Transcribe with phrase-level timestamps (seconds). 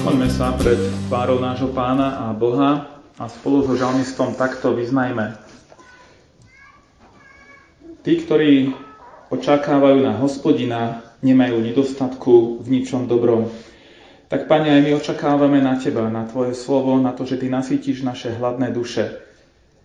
[0.00, 0.80] Poďme sa pred
[1.12, 2.88] tvárou nášho pána a Boha
[3.20, 5.36] a spolu so žalmistom takto vyznajme.
[8.00, 8.72] Tí, ktorí
[9.28, 13.52] očakávajú na hospodina, nemajú nedostatku v ničom dobrom.
[14.32, 18.00] Tak, Pane, aj my očakávame na Teba, na Tvoje slovo, na to, že Ty nasítiš
[18.00, 19.20] naše hladné duše.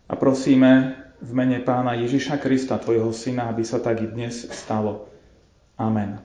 [0.08, 5.12] A prosíme v mene Pána Ježiša Krista, Tvojho Syna, aby sa tak i dnes stalo.
[5.76, 6.24] Amen.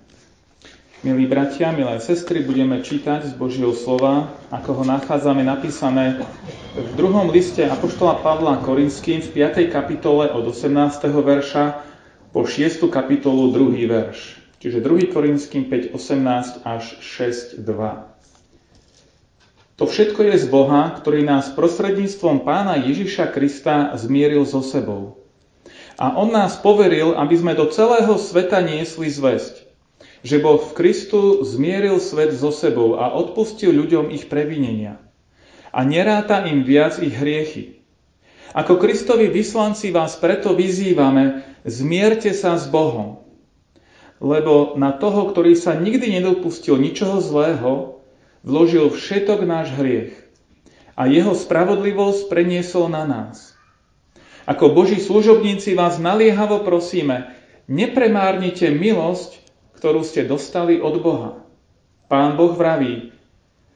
[1.00, 6.20] Milí bratia, milé sestry, budeme čítať z Božieho slova, ako ho nachádzame napísané
[6.76, 9.72] v druhom liste Apoštola Pavla Korinským v 5.
[9.72, 10.68] kapitole od 18.
[11.08, 11.80] verša
[12.36, 12.84] po 6.
[12.92, 13.80] kapitolu 2.
[13.88, 14.44] verš.
[14.60, 15.08] Čiže 2.
[15.08, 19.80] Korinským 5, 18 až 6, 2.
[19.80, 25.16] To všetko je z Boha, ktorý nás prostredníctvom pána Ježiša Krista zmieril so sebou.
[25.96, 29.59] A on nás poveril, aby sme do celého sveta niesli zväzť
[30.20, 35.00] že Boh v Kristu zmieril svet so sebou a odpustil ľuďom ich previnenia.
[35.72, 37.80] A neráta im viac ich hriechy.
[38.50, 43.22] Ako Kristovi vyslanci vás preto vyzývame, zmierte sa s Bohom.
[44.20, 48.02] Lebo na toho, ktorý sa nikdy nedopustil ničoho zlého,
[48.44, 50.12] vložil všetok náš hriech.
[50.98, 53.56] A jeho spravodlivosť preniesol na nás.
[54.44, 57.32] Ako Boží služobníci vás naliehavo prosíme,
[57.70, 59.39] nepremárnite milosť,
[59.81, 61.41] ktorú ste dostali od Boha.
[62.13, 63.17] Pán Boh vraví,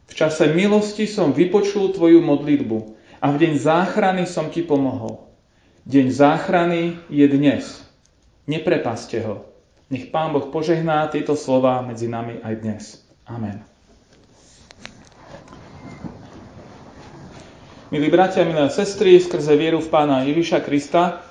[0.04, 2.78] v čase milosti som vypočul tvoju modlitbu
[3.25, 5.25] a v deň záchrany som ti pomohol.
[5.88, 7.64] Deň záchrany je dnes.
[8.44, 9.48] Neprepaste ho.
[9.88, 12.82] Nech Pán Boh požehná tieto slova medzi nami aj dnes.
[13.25, 13.64] Amen.
[17.88, 21.25] Milí bratia, milé sestry, skrze vieru v Pána Ježiša Krista,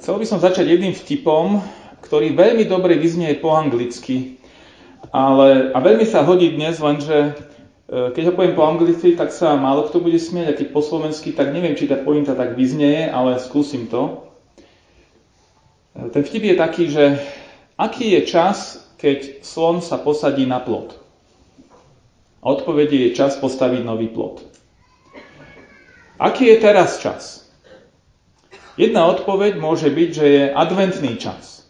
[0.00, 1.60] chcel by som začať jedným vtipom,
[2.04, 4.36] ktorý veľmi dobre vyznie po anglicky,
[5.08, 7.32] ale, a veľmi sa hodí dnes, lenže
[7.88, 10.84] e, keď ho poviem po anglicky, tak sa málo kto bude smieť, a keď po
[10.84, 14.28] slovensky, tak neviem, či tá pointa tak vyznieje, ale skúsim to.
[15.96, 17.04] E, ten vtip je taký, že
[17.80, 21.00] aký je čas, keď slon sa posadí na plot?
[22.44, 24.44] Odpovedie je čas postaviť nový plot.
[26.20, 27.48] Aký je teraz čas?
[28.76, 31.63] Jedna odpoveď môže byť, že je adventný čas.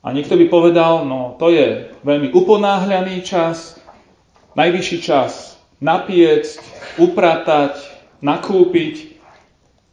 [0.00, 3.76] A niekto by povedal, no to je veľmi uponáhľaný čas,
[4.56, 6.60] najvyšší čas napiecť,
[7.00, 7.76] upratať,
[8.20, 9.16] nakúpiť.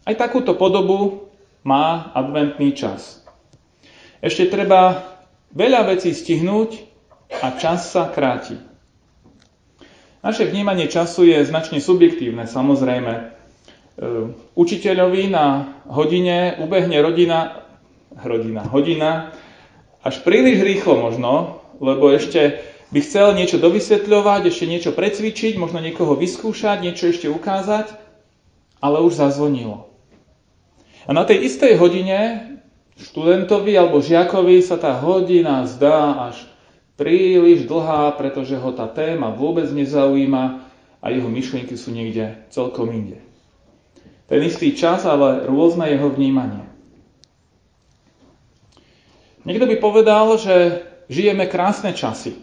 [0.08, 1.32] Aj takúto podobu
[1.64, 3.24] má adventný čas.
[4.24, 5.04] Ešte treba
[5.52, 6.88] veľa vecí stihnúť
[7.44, 8.56] a čas sa kráti.
[10.24, 13.14] Naše vnímanie času je značne subjektívne, samozrejme.
[13.16, 13.24] E,
[14.56, 17.64] učiteľovi na hodine ubehne rodina,
[18.24, 19.12] rodina, hodina
[20.08, 22.64] až príliš rýchlo možno, lebo ešte
[22.96, 27.92] by chcel niečo dovysvetľovať, ešte niečo precvičiť, možno niekoho vyskúšať, niečo ešte ukázať,
[28.80, 29.92] ale už zazvonilo.
[31.04, 32.20] A na tej istej hodine
[32.96, 36.40] študentovi alebo žiakovi sa tá hodina zdá až
[36.96, 40.64] príliš dlhá, pretože ho tá téma vôbec nezaujíma
[41.04, 43.20] a jeho myšlienky sú niekde celkom inde.
[44.28, 46.67] Ten istý čas, ale rôzne jeho vnímanie.
[49.48, 52.36] Niekto by povedal, že žijeme krásne časy.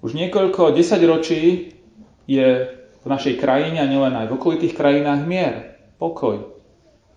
[0.00, 1.76] Už niekoľko desaťročí
[2.24, 6.56] je v našej krajine a nielen aj v okolitých krajinách mier, pokoj.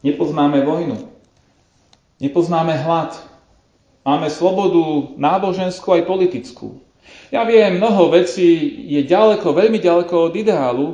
[0.03, 0.99] Nepoznáme vojnu.
[2.19, 3.15] Nepoznáme hlad.
[4.03, 6.83] Máme slobodu náboženskú aj politickú.
[7.31, 8.51] Ja viem, mnoho vecí
[8.91, 10.87] je ďaleko, veľmi ďaleko od ideálu,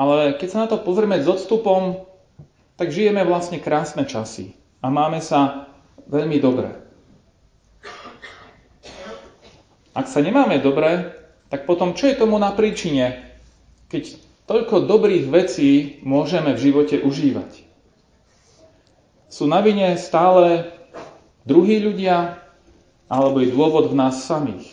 [0.00, 2.08] ale keď sa na to pozrieme s odstupom,
[2.80, 4.56] tak žijeme vlastne krásne časy.
[4.80, 5.68] A máme sa
[6.08, 6.72] veľmi dobré.
[9.92, 11.12] Ak sa nemáme dobre,
[11.48, 13.34] tak potom čo je tomu na príčine,
[13.88, 14.16] keď
[14.48, 17.66] toľko dobrých vecí môžeme v živote užívať?
[19.28, 20.70] Sú na vine stále
[21.44, 22.40] druhí ľudia,
[23.08, 24.70] alebo je dôvod v nás samých?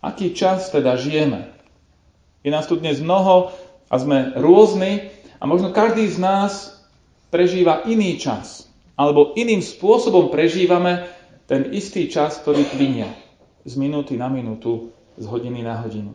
[0.00, 1.52] Aký čas teda žijeme?
[2.40, 3.52] Je nás tu dnes mnoho
[3.92, 6.79] a sme rôzni a možno každý z nás
[7.30, 8.68] prežíva iný čas.
[8.98, 11.08] Alebo iným spôsobom prežívame
[11.48, 13.08] ten istý čas, ktorý plinie
[13.64, 16.12] z minúty na minútu z hodiny na hodinu.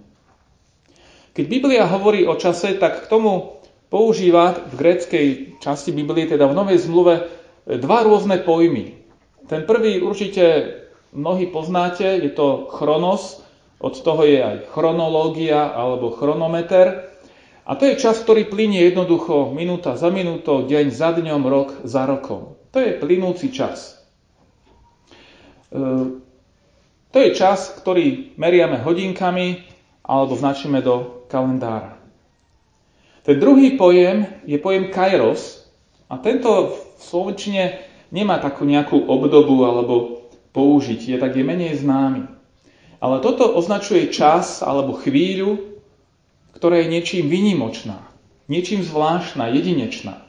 [1.36, 3.60] Keď Biblia hovorí o čase, tak k tomu
[3.92, 5.28] používa v gréckej
[5.60, 7.28] časti Biblie, teda v Novej zmluve,
[7.68, 8.96] dva rôzne pojmy.
[9.46, 10.74] Ten prvý určite
[11.12, 13.46] mnohí poznáte, je to chronos,
[13.84, 17.15] od toho je aj chronológia alebo chronometer.
[17.66, 22.06] A to je čas, ktorý plinie jednoducho minúta za minútou, deň za dňom, rok za
[22.06, 22.62] rokom.
[22.70, 23.98] To je plynúci čas.
[25.74, 25.82] E,
[27.10, 29.66] to je čas, ktorý meriame hodinkami
[30.06, 31.98] alebo značíme do kalendára.
[33.26, 35.66] Ten druhý pojem je pojem kairos
[36.06, 37.82] a tento v slovenčine
[38.14, 42.30] nemá takú nejakú obdobu alebo použitie, tak je menej známy.
[43.02, 45.75] Ale toto označuje čas alebo chvíľu,
[46.56, 48.00] ktorá je niečím vynimočná,
[48.48, 50.24] niečím zvláštna, jedinečná.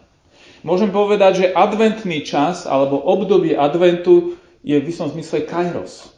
[0.67, 4.35] Môžem povedať, že adventný čas alebo obdobie adventu
[4.67, 6.11] je v istom zmysle kairos.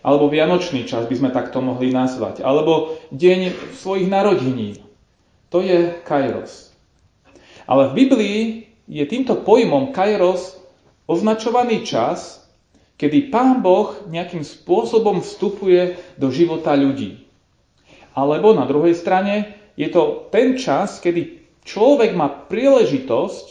[0.00, 2.40] Alebo vianočný čas by sme takto mohli nazvať.
[2.40, 4.80] Alebo deň svojich narodenín.
[5.52, 6.72] To je kairos.
[7.68, 8.40] Ale v Biblii
[8.88, 10.56] je týmto pojmom kairos
[11.04, 12.40] označovaný čas,
[12.96, 17.19] kedy Pán Boh nejakým spôsobom vstupuje do života ľudí.
[18.14, 23.46] Alebo na druhej strane je to ten čas, kedy človek má príležitosť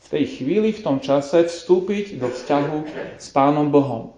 [0.00, 2.76] v tej chvíli, v tom čase vstúpiť do vzťahu
[3.20, 4.16] s Pánom Bohom.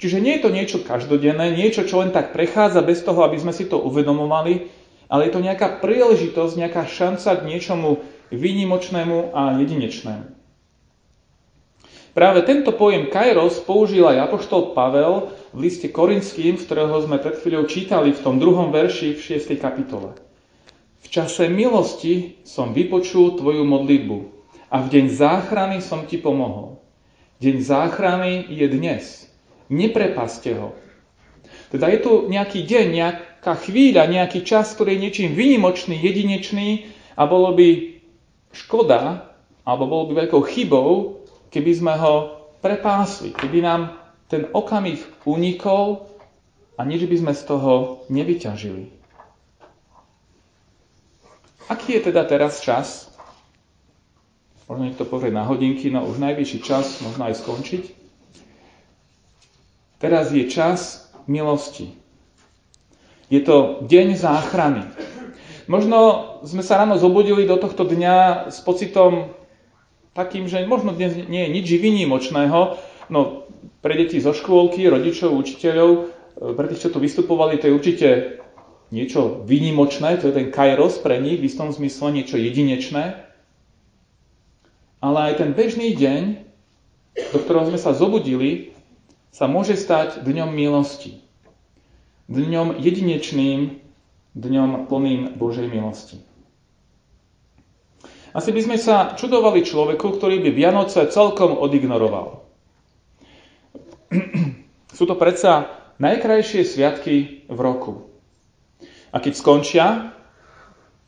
[0.00, 3.52] Čiže nie je to niečo každodenné, niečo, čo len tak prechádza bez toho, aby sme
[3.52, 4.72] si to uvedomovali,
[5.12, 8.00] ale je to nejaká príležitosť, nejaká šanca k niečomu
[8.32, 10.40] výnimočnému a jedinečnému.
[12.10, 17.34] Práve tento pojem kairos použil aj apoštol Pavel v liste Korinským, z ktorého sme pred
[17.42, 19.58] chvíľou čítali v tom druhom verši v 6.
[19.58, 20.14] kapitole.
[21.02, 24.18] V čase milosti som vypočul tvoju modlitbu
[24.70, 26.78] a v deň záchrany som ti pomohol.
[27.42, 29.02] Deň záchrany je dnes.
[29.66, 30.76] Neprepaste ho.
[31.74, 37.26] Teda je tu nejaký deň, nejaká chvíľa, nejaký čas, ktorý je niečím výnimočný, jedinečný a
[37.26, 37.98] bolo by
[38.54, 39.34] škoda,
[39.66, 42.14] alebo bolo by veľkou chybou, keby sme ho
[42.62, 43.99] prepásli, keby nám
[44.30, 46.06] ten okamih unikol
[46.78, 47.72] a nič by sme z toho
[48.06, 48.94] nevyťažili.
[51.66, 53.10] Aký je teda teraz čas?
[54.70, 57.84] Možno niekto povie na hodinky, no už najvyšší čas, možno aj skončiť.
[59.98, 61.92] Teraz je čas milosti.
[63.30, 64.86] Je to deň záchrany.
[65.70, 65.98] Možno
[66.42, 69.34] sme sa ráno zobudili do tohto dňa s pocitom
[70.14, 73.46] takým, že možno dnes nie je nič výnimočného, no
[73.80, 78.08] pre deti zo škôlky, rodičov, učiteľov, pre tých, čo tu vystupovali, to je určite
[78.92, 83.24] niečo výnimočné, to je ten kairos pre nich, v istom zmysle niečo jedinečné.
[85.00, 86.22] Ale aj ten bežný deň,
[87.32, 88.76] do ktorého sme sa zobudili,
[89.32, 91.22] sa môže stať dňom milosti.
[92.28, 93.80] Dňom jedinečným,
[94.36, 96.22] dňom plným Božej milosti.
[98.30, 102.39] Asi by sme sa čudovali človeku, ktorý by Vianoce celkom odignoroval.
[104.96, 105.70] Sú to predsa
[106.02, 108.10] najkrajšie sviatky v roku.
[109.10, 109.86] A keď skončia,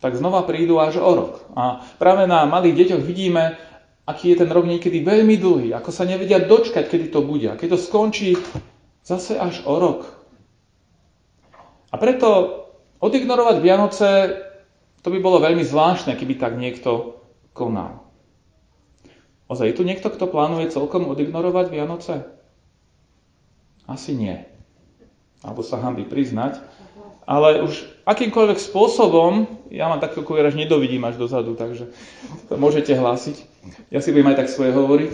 [0.03, 1.47] tak znova prídu až o rok.
[1.55, 3.55] A práve na malých deťoch vidíme,
[4.03, 7.47] aký je ten rok niekedy veľmi dlhý, ako sa nevedia dočkať, kedy to bude.
[7.47, 8.35] A keď to skončí,
[9.07, 10.11] zase až o rok.
[11.95, 12.29] A preto
[12.99, 14.09] odignorovať Vianoce,
[15.03, 17.23] to by bolo veľmi zvláštne, keby tak niekto
[17.55, 18.03] konal.
[19.47, 22.42] Ozaj, je tu niekto, kto plánuje celkom odignorovať Vianoce?
[23.87, 24.39] Asi nie.
[25.43, 26.63] Alebo sa hambi priznať.
[27.23, 31.91] Ale už akýmkoľvek spôsobom, ja mám takú kuvier, až nedovidím až dozadu, takže
[32.51, 33.39] to môžete hlásiť.
[33.95, 35.13] Ja si budem aj tak svoje hovoriť.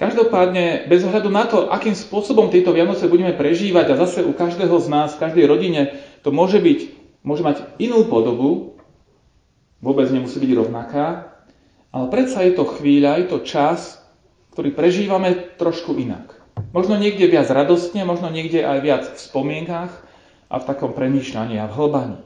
[0.00, 4.72] Každopádne, bez ohľadu na to, akým spôsobom tieto Vianoce budeme prežívať a zase u každého
[4.80, 5.92] z nás, v každej rodine,
[6.24, 6.80] to môže, byť,
[7.20, 8.80] môže mať inú podobu,
[9.84, 11.36] vôbec nemusí byť rovnaká,
[11.92, 13.99] ale predsa je to chvíľa, je to čas,
[14.54, 16.40] ktorý prežívame trošku inak.
[16.70, 19.92] Možno niekde viac radostne, možno niekde aj viac v spomienkach
[20.50, 22.18] a v takom premýšľaní a v hlbaní.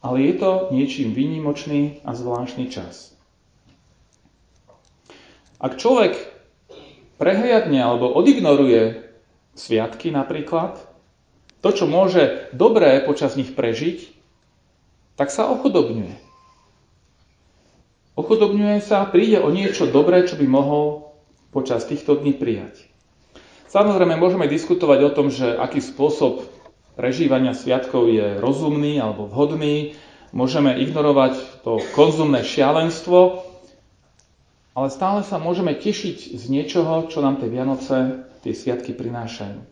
[0.00, 3.12] Ale je to niečím výnimočný a zvláštny čas.
[5.60, 6.16] Ak človek
[7.20, 9.04] prehliadne alebo odignoruje
[9.52, 10.80] sviatky napríklad,
[11.60, 14.08] to, čo môže dobré počas nich prežiť,
[15.20, 16.16] tak sa ochudobňuje.
[18.20, 21.08] Ochudobňuje sa, príde o niečo dobré, čo by mohol
[21.56, 22.84] počas týchto dní prijať.
[23.72, 26.44] Samozrejme, môžeme diskutovať o tom, že aký spôsob
[27.00, 29.96] prežívania sviatkov je rozumný alebo vhodný.
[30.36, 33.40] Môžeme ignorovať to konzumné šialenstvo,
[34.76, 39.64] ale stále sa môžeme tešiť z niečoho, čo nám tie Vianoce, tie sviatky prinášajú.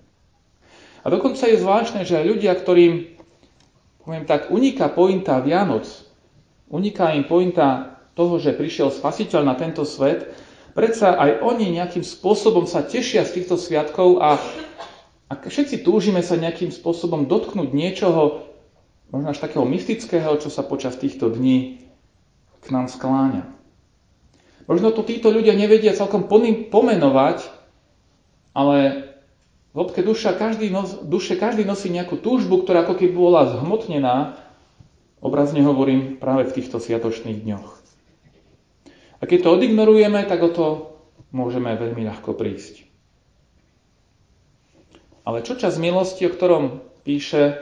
[1.04, 3.12] A dokonca je zvláštne, že aj ľudia, ktorým,
[4.08, 5.84] poviem tak, uniká pointa Vianoc,
[6.72, 10.34] uniká im pointa toho, že prišiel spasiteľ na tento svet,
[10.74, 14.42] predsa aj oni nejakým spôsobom sa tešia z týchto sviatkov a,
[15.30, 18.42] a všetci túžime sa nejakým spôsobom dotknúť niečoho,
[19.14, 21.86] možno až takého mystického, čo sa počas týchto dní
[22.58, 23.46] k nám skláňa.
[24.66, 26.28] Možno to títo ľudia nevedia celkom
[26.68, 27.46] pomenovať,
[28.52, 29.08] ale
[29.72, 30.02] v hĺbke
[30.36, 30.68] každý
[31.06, 34.36] duše každý nosí nejakú túžbu, ktorá ako keby bola zhmotnená,
[35.24, 37.87] obrazne hovorím, práve v týchto sviatočných dňoch.
[39.18, 40.66] A keď to odignorujeme, tak o to
[41.34, 42.86] môžeme veľmi ľahko prísť.
[45.28, 47.60] Ale čo čas milosti, o ktorom píše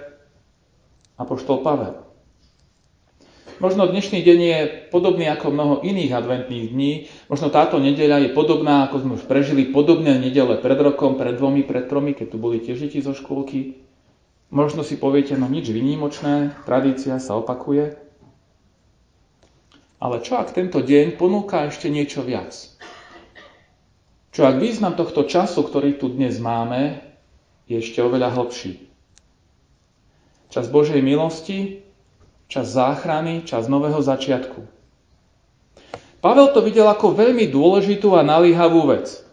[1.19, 2.07] Apoštol Pavel?
[3.57, 4.59] Možno dnešný deň je
[4.93, 6.93] podobný ako mnoho iných adventných dní.
[7.33, 11.65] Možno táto nedeľa je podobná, ako sme už prežili podobné nedele pred rokom, pred dvomi,
[11.65, 13.81] pred tromi, keď tu boli tiež deti zo škôlky.
[14.53, 18.06] Možno si poviete, no nič výnimočné, tradícia sa opakuje.
[19.97, 22.53] Ale čo ak tento deň ponúka ešte niečo viac?
[24.37, 27.01] Čo ak význam tohto času, ktorý tu dnes máme,
[27.65, 28.85] je ešte oveľa hlbší?
[30.53, 31.81] Čas Božej milosti,
[32.45, 34.61] čas záchrany, čas nového začiatku.
[36.21, 39.25] Pavel to videl ako veľmi dôležitú a nalíhavú vec.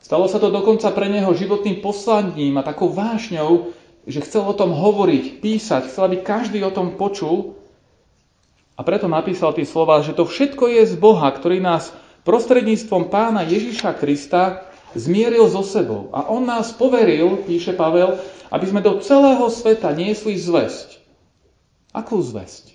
[0.00, 3.76] Stalo sa to dokonca pre neho životným poslaním a takou vášňou,
[4.08, 7.60] že chcel o tom hovoriť, písať, chcel, aby každý o tom počul
[8.82, 11.94] a preto napísal tie slova, že to všetko je z Boha, ktorý nás
[12.26, 14.66] prostredníctvom pána Ježiša Krista
[14.98, 16.10] zmieril so sebou.
[16.10, 18.18] A on nás poveril, píše Pavel,
[18.50, 20.98] aby sme do celého sveta niesli zväzť.
[21.94, 22.74] Akú zväzť?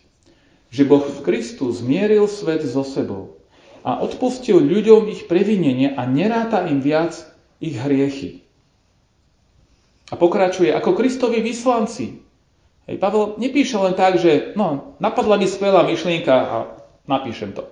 [0.72, 3.44] Že Boh v Kristu zmieril svet so sebou
[3.84, 7.20] a odpustil ľuďom ich previnenie a neráta im viac
[7.60, 8.48] ich hriechy.
[10.08, 12.27] A pokračuje, ako Kristovi vyslanci,
[12.88, 16.58] Hej, Pavel nepíše len tak, že no, napadla mi skvelá myšlienka a
[17.04, 17.68] napíšem to.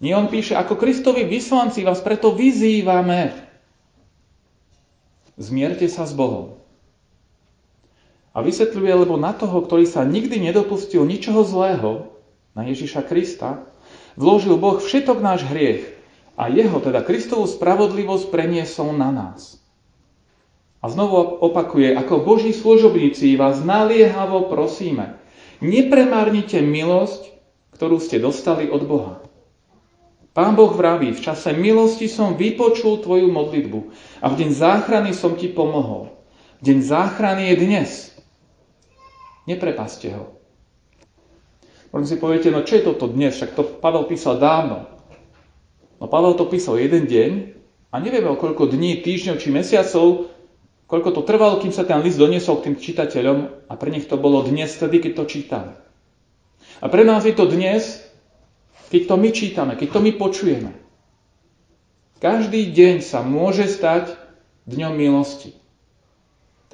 [0.00, 3.32] Nie, on píše, ako Kristovi vyslanci vás preto vyzývame.
[5.40, 6.60] Zmierte sa s Bohom.
[8.36, 11.90] A vysvetľuje, lebo na toho, ktorý sa nikdy nedopustil ničoho zlého,
[12.52, 13.64] na Ježiša Krista,
[14.18, 15.86] vložil Boh všetok náš hriech
[16.34, 19.60] a jeho, teda Kristovú spravodlivosť, preniesol na nás.
[20.80, 25.20] A znovu opakuje, ako Boží služobníci vás naliehavo prosíme,
[25.60, 27.28] nepremárnite milosť,
[27.76, 29.14] ktorú ste dostali od Boha.
[30.30, 33.80] Pán Boh vraví, v čase milosti som vypočul tvoju modlitbu
[34.24, 36.16] a v deň záchrany som ti pomohol.
[36.64, 37.90] Deň záchrany je dnes.
[39.44, 40.38] Neprepaste ho.
[41.90, 43.34] Možno si poviete, no čo je toto dnes?
[43.34, 44.86] Však to Pavel písal dávno.
[45.98, 47.30] No Pavel to písal jeden deň
[47.90, 50.30] a nevieme o koľko dní, týždňov či mesiacov
[50.90, 54.18] Koľko to trvalo, kým sa ten list doniesol k tým čitateľom a pre nich to
[54.18, 55.72] bolo dnes, vtedy, keď to čítame.
[56.82, 58.02] A pre nás je to dnes,
[58.90, 60.74] keď to my čítame, keď to my počujeme.
[62.18, 64.18] Každý deň sa môže stať
[64.66, 65.54] dňom milosti.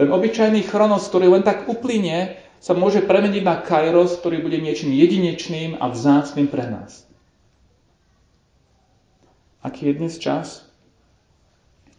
[0.01, 4.97] Ten obyčajný chronos, ktorý len tak uplynie, sa môže premeniť na kairos, ktorý bude niečím
[4.97, 7.05] jedinečným a vzácným pre nás.
[9.63, 10.66] Aký je dnes čas?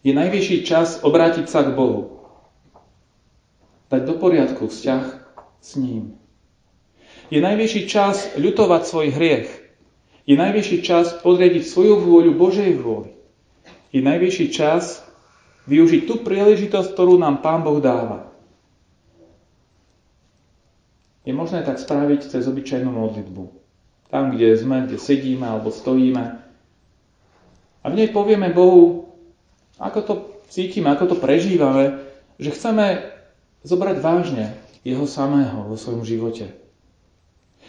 [0.08, 2.24] Je najvyšší čas obrátiť sa k Bohu.
[3.92, 5.04] Dať do poriadku vzťah
[5.60, 6.16] s ním.
[7.28, 9.52] Je najvyšší čas ľutovať svoj hriech.
[10.24, 13.12] Je najvyšší čas podriediť svoju vôľu Božej vôli.
[13.92, 15.04] Je najvyšší čas
[15.68, 18.32] využiť tú príležitosť, ktorú nám Pán Boh dáva.
[21.28, 23.44] Je možné tak spraviť cez obyčajnú modlitbu.
[24.08, 26.40] Tam, kde sme, kde sedíme alebo stojíme.
[27.84, 29.07] A v nej povieme Bohu,
[29.78, 30.14] ako to
[30.50, 32.02] cítime, ako to prežívame,
[32.42, 33.14] že chceme
[33.66, 36.54] zobrať vážne jeho samého vo svojom živote.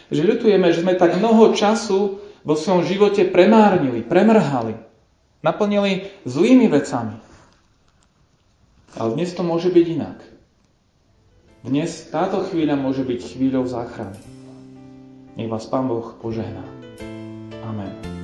[0.09, 4.79] Že ľutujeme, že sme tak mnoho času vo svojom živote premárnili, premrhali,
[5.45, 7.17] naplnili zlými vecami.
[8.97, 10.17] Ale dnes to môže byť inak.
[11.61, 14.17] Dnes táto chvíľa môže byť chvíľou záchrany.
[15.35, 16.63] Nech vás Pán Boh požehná.
[17.67, 18.18] Amen.